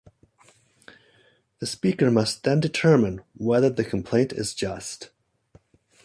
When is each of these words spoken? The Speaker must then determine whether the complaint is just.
The 1.59 1.67
Speaker 1.67 2.09
must 2.09 2.41
then 2.43 2.59
determine 2.59 3.21
whether 3.35 3.69
the 3.69 3.83
complaint 3.85 4.33
is 4.33 4.55
just. 4.55 5.11